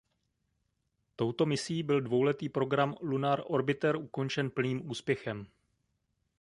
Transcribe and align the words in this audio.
Touto 1.15 1.45
misí 1.45 1.83
byl 1.83 2.01
dvouletý 2.01 2.49
program 2.49 2.95
Lunar 3.01 3.41
Orbiter 3.47 3.95
ukončen 3.95 4.49
plným 4.51 4.89
úspěchem. 4.89 5.45